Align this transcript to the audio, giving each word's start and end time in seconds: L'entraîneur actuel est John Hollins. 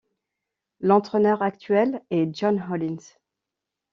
L'entraîneur 0.79 1.43
actuel 1.43 2.01
est 2.09 2.35
John 2.35 2.65
Hollins. 2.71 3.19